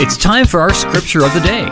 It's 0.00 0.16
time 0.16 0.46
for 0.46 0.60
our 0.60 0.72
scripture 0.72 1.24
of 1.24 1.34
the 1.34 1.40
day. 1.40 1.64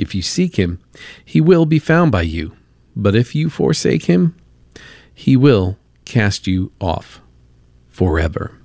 If 0.00 0.14
you 0.14 0.22
seek 0.22 0.56
him, 0.56 0.80
he 1.22 1.42
will 1.42 1.66
be 1.66 1.78
found 1.78 2.10
by 2.10 2.22
you. 2.22 2.56
But 2.96 3.14
if 3.14 3.34
you 3.34 3.50
forsake 3.50 4.04
him, 4.04 4.34
he 5.12 5.36
will 5.36 5.76
cast 6.06 6.46
you 6.46 6.72
off 6.80 7.20
forever. 7.88 8.56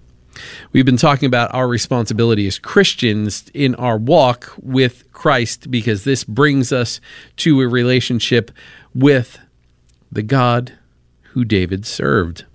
We've 0.71 0.85
been 0.85 0.95
talking 0.95 1.27
about 1.27 1.53
our 1.53 1.67
responsibility 1.67 2.48
as 2.48 2.57
Christians 2.57 3.52
in 3.53 3.76
our 3.76 3.98
walk 3.98 4.53
with 4.62 5.12
Christ 5.12 5.70
because 5.70 6.05
this 6.05 6.23
brings 6.23 6.71
us 6.71 7.02
to 7.38 7.62
a 7.62 7.67
relationship 7.67 8.49
with 8.93 9.38
the 10.09 10.23
God 10.23 10.73
who 11.34 11.43
David 11.43 11.85
served. 11.85 12.45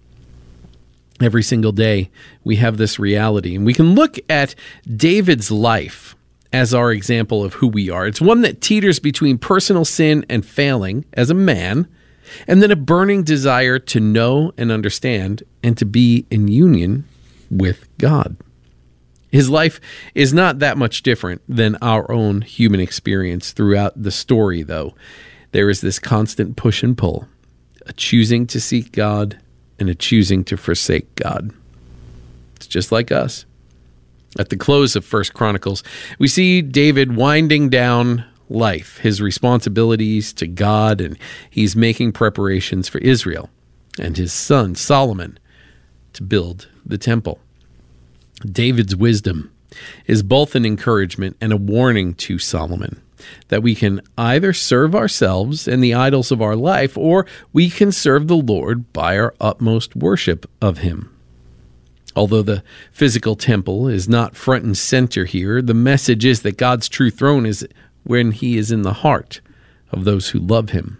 Every 1.21 1.43
single 1.43 1.73
day, 1.73 2.11
we 2.45 2.57
have 2.57 2.79
this 2.79 2.99
reality, 2.99 3.55
and 3.55 3.67
we 3.67 3.75
can 3.75 3.95
look 3.95 4.19
at 4.31 4.55
David's 4.87 5.51
life 5.51 6.17
as 6.53 6.75
our 6.75 6.91
example 6.93 7.45
of 7.45 7.55
who 7.55 7.69
we 7.69 7.91
are. 7.91 8.07
It's 8.07 8.21
one 8.21 8.41
that 8.43 8.61
teeters 8.61 8.99
between 8.99 9.39
personal 9.39 9.85
sin 9.85 10.25
and 10.29 10.45
failing 10.45 11.05
as 11.13 11.31
a 11.31 11.35
man, 11.35 11.89
and 12.47 12.63
then 12.63 12.71
a 12.71 12.77
burning 12.77 13.23
desire 13.23 13.79
to 13.79 14.01
know 14.01 14.53
and 14.57 14.71
understand 14.71 15.43
and 15.63 15.77
to 15.79 15.85
be 15.85 16.27
in 16.31 16.49
union 16.49 17.05
with 17.51 17.89
God. 17.99 18.37
His 19.31 19.49
life 19.49 19.81
is 20.15 20.33
not 20.33 20.59
that 20.59 20.77
much 20.77 21.03
different 21.03 21.43
than 21.49 21.77
our 21.81 22.11
own 22.11 22.43
human 22.43 22.81
experience 22.81 23.53
throughout 23.53 24.01
the 24.01 24.11
story, 24.11 24.63
though. 24.63 24.95
There 25.53 25.71
is 25.71 25.81
this 25.81 25.99
constant 25.99 26.57
push 26.57 26.83
and 26.83 26.99
pull, 26.99 27.29
a 27.87 27.93
choosing 27.93 28.47
to 28.49 28.61
seek 28.61 28.93
God 28.93 29.39
and 29.79 29.89
a 29.89 29.95
choosing 29.95 30.45
to 30.45 30.57
forsake 30.57 31.15
God. 31.15 31.53
It's 32.57 32.67
just 32.67 32.93
like 32.93 33.13
us. 33.13 33.47
At 34.39 34.49
the 34.49 34.57
close 34.57 34.95
of 34.95 35.05
First 35.05 35.35
Chronicles, 35.35 35.83
we 36.19 36.29
see 36.29 36.63
David 36.63 37.17
winding 37.17 37.69
down 37.69 38.25
life, 38.49 38.99
his 38.99 39.21
responsibilities 39.21 40.33
to 40.35 40.47
God, 40.47 41.01
and 41.01 41.19
he's 41.49 41.75
making 41.75 42.13
preparations 42.13 42.89
for 42.89 42.99
Israel 42.99 43.51
and 43.99 44.17
his 44.17 44.33
son 44.33 44.75
Solomon 44.75 45.39
to 46.13 46.23
build 46.23 46.69
the 46.85 46.99
temple. 46.99 47.41
David's 48.45 48.97
wisdom 48.97 49.53
is 50.07 50.23
both 50.23 50.55
an 50.55 50.65
encouragement 50.65 51.37
and 51.41 51.53
a 51.53 51.57
warning 51.57 52.15
to 52.15 52.39
Solomon 52.39 53.03
that 53.49 53.63
we 53.63 53.75
can 53.75 54.01
either 54.17 54.53
serve 54.53 54.95
ourselves 54.95 55.69
and 55.69 55.83
the 55.83 55.95
idols 55.95 56.33
of 56.33 56.41
our 56.41 56.57
life, 56.57 56.97
or 56.97 57.27
we 57.53 57.69
can 57.69 57.93
serve 57.93 58.29
the 58.29 58.37
Lord 58.37 58.93
by 58.93 59.19
our 59.19 59.35
utmost 59.41 59.95
worship 59.95 60.51
of 60.63 60.79
him. 60.79 61.15
Although 62.17 62.43
the 62.43 62.63
physical 62.93 63.37
temple 63.37 63.89
is 63.89 64.09
not 64.09 64.37
front 64.37 64.65
and 64.65 64.77
center 64.77 65.25
here, 65.25 65.63
the 65.63 65.75
message 65.75 66.25
is 66.25 66.43
that 66.43 66.57
God's 66.57 66.89
true 66.89 67.11
throne 67.11 67.47
is 67.47 67.67
when 68.05 68.33
he 68.33 68.57
is 68.57 68.73
in 68.73 68.83
the 68.83 68.95
heart 68.95 69.41
of 69.93 70.05
those 70.05 70.31
who 70.31 70.39
love 70.39 70.71
him. 70.71 70.99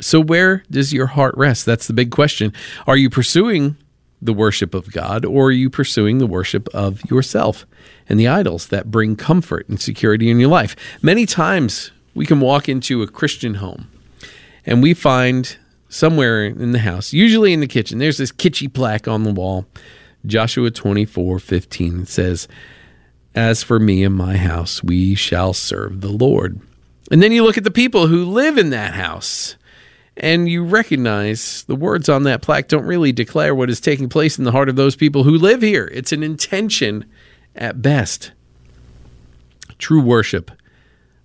So, 0.00 0.20
where 0.20 0.64
does 0.70 0.92
your 0.92 1.06
heart 1.06 1.34
rest? 1.36 1.64
That's 1.64 1.86
the 1.86 1.92
big 1.92 2.10
question. 2.10 2.52
Are 2.86 2.96
you 2.96 3.08
pursuing 3.08 3.76
the 4.20 4.32
worship 4.32 4.74
of 4.74 4.92
God, 4.92 5.24
or 5.24 5.46
are 5.46 5.52
you 5.52 5.68
pursuing 5.68 6.18
the 6.18 6.26
worship 6.26 6.68
of 6.72 7.04
yourself 7.10 7.66
and 8.08 8.18
the 8.18 8.28
idols 8.28 8.68
that 8.68 8.90
bring 8.90 9.16
comfort 9.16 9.68
and 9.68 9.80
security 9.80 10.30
in 10.30 10.38
your 10.38 10.48
life? 10.48 10.76
Many 11.02 11.26
times 11.26 11.90
we 12.14 12.26
can 12.26 12.40
walk 12.40 12.68
into 12.68 13.02
a 13.02 13.08
Christian 13.08 13.54
home 13.54 13.88
and 14.64 14.82
we 14.82 14.94
find 14.94 15.56
somewhere 15.92 16.46
in 16.46 16.72
the 16.72 16.78
house, 16.78 17.12
usually 17.12 17.52
in 17.52 17.60
the 17.60 17.66
kitchen. 17.66 17.98
There's 17.98 18.18
this 18.18 18.32
kitschy 18.32 18.72
plaque 18.72 19.06
on 19.06 19.24
the 19.24 19.32
wall, 19.32 19.66
Joshua 20.26 20.70
24 20.70 21.38
15. 21.38 22.00
It 22.02 22.08
says, 22.08 22.48
As 23.34 23.62
for 23.62 23.78
me 23.78 24.02
and 24.02 24.14
my 24.14 24.36
house, 24.36 24.82
we 24.82 25.14
shall 25.14 25.52
serve 25.52 26.00
the 26.00 26.08
Lord. 26.08 26.60
And 27.10 27.22
then 27.22 27.32
you 27.32 27.44
look 27.44 27.58
at 27.58 27.64
the 27.64 27.70
people 27.70 28.06
who 28.06 28.24
live 28.24 28.56
in 28.56 28.70
that 28.70 28.94
house, 28.94 29.56
and 30.16 30.48
you 30.48 30.64
recognize 30.64 31.64
the 31.64 31.76
words 31.76 32.08
on 32.08 32.22
that 32.22 32.42
plaque 32.42 32.68
don't 32.68 32.86
really 32.86 33.12
declare 33.12 33.54
what 33.54 33.70
is 33.70 33.80
taking 33.80 34.08
place 34.08 34.38
in 34.38 34.44
the 34.44 34.52
heart 34.52 34.68
of 34.68 34.76
those 34.76 34.96
people 34.96 35.24
who 35.24 35.36
live 35.36 35.60
here. 35.60 35.90
It's 35.92 36.12
an 36.12 36.22
intention 36.22 37.04
at 37.54 37.82
best. 37.82 38.32
True 39.78 40.00
worship 40.00 40.50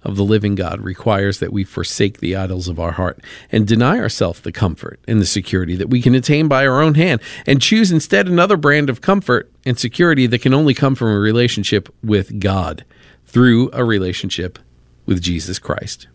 of 0.03 0.15
the 0.15 0.23
living 0.23 0.55
God 0.55 0.81
requires 0.81 1.39
that 1.39 1.51
we 1.51 1.63
forsake 1.63 2.19
the 2.19 2.35
idols 2.35 2.67
of 2.67 2.79
our 2.79 2.93
heart 2.93 3.19
and 3.51 3.67
deny 3.67 3.99
ourselves 3.99 4.39
the 4.39 4.51
comfort 4.51 4.99
and 5.07 5.19
the 5.19 5.25
security 5.25 5.75
that 5.75 5.89
we 5.89 6.01
can 6.01 6.15
attain 6.15 6.47
by 6.47 6.65
our 6.65 6.81
own 6.81 6.95
hand 6.95 7.21
and 7.45 7.61
choose 7.61 7.91
instead 7.91 8.27
another 8.27 8.57
brand 8.57 8.89
of 8.89 9.01
comfort 9.01 9.51
and 9.65 9.77
security 9.77 10.27
that 10.27 10.41
can 10.41 10.53
only 10.53 10.73
come 10.73 10.95
from 10.95 11.09
a 11.09 11.19
relationship 11.19 11.93
with 12.03 12.39
God 12.39 12.85
through 13.25 13.69
a 13.73 13.83
relationship 13.83 14.59
with 15.05 15.21
Jesus 15.21 15.59
Christ. 15.59 16.07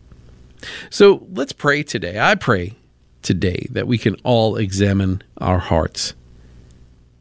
So 0.90 1.26
let's 1.32 1.52
pray 1.52 1.82
today. 1.82 2.18
I 2.18 2.34
pray 2.34 2.76
today 3.22 3.66
that 3.70 3.86
we 3.86 3.98
can 3.98 4.14
all 4.22 4.56
examine 4.56 5.22
our 5.38 5.58
hearts 5.58 6.14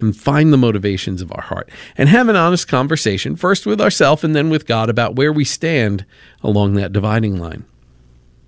and 0.01 0.15
find 0.15 0.51
the 0.51 0.57
motivations 0.57 1.21
of 1.21 1.31
our 1.31 1.41
heart 1.41 1.69
and 1.97 2.09
have 2.09 2.29
an 2.29 2.35
honest 2.35 2.67
conversation, 2.67 3.35
first 3.35 3.65
with 3.65 3.81
ourselves 3.81 4.23
and 4.23 4.35
then 4.35 4.49
with 4.49 4.65
God, 4.65 4.89
about 4.89 5.15
where 5.15 5.33
we 5.33 5.43
stand 5.43 6.05
along 6.43 6.73
that 6.73 6.93
dividing 6.93 7.39
line. 7.39 7.65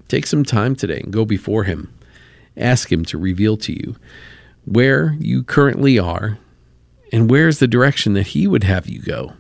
Take 0.08 0.28
some 0.28 0.44
time 0.44 0.76
today 0.76 1.00
and 1.00 1.14
go 1.14 1.26
before 1.26 1.64
Him. 1.64 1.94
Ask 2.56 2.92
Him 2.92 3.04
to 3.06 3.18
reveal 3.18 3.58
to 3.58 3.74
you 3.74 3.96
where 4.66 5.16
you 5.20 5.44
currently 5.44 6.00
are 6.00 6.38
and 7.12 7.30
where's 7.30 7.60
the 7.60 7.68
direction 7.68 8.14
that 8.14 8.28
He 8.28 8.48
would 8.48 8.64
have 8.64 8.88
you 8.88 9.02
go. 9.02 9.34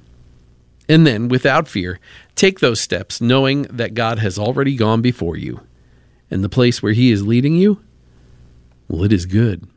And 0.89 1.07
then, 1.07 1.29
without 1.29 1.67
fear, 1.67 1.99
take 2.35 2.59
those 2.59 2.81
steps, 2.81 3.21
knowing 3.21 3.63
that 3.63 3.93
God 3.93 4.19
has 4.19 4.37
already 4.37 4.75
gone 4.75 5.01
before 5.01 5.37
you. 5.37 5.61
And 6.29 6.43
the 6.43 6.49
place 6.49 6.83
where 6.83 6.93
He 6.93 7.11
is 7.11 7.25
leading 7.25 7.55
you, 7.55 7.81
well, 8.87 9.03
it 9.03 9.13
is 9.13 9.25
good. 9.25 9.67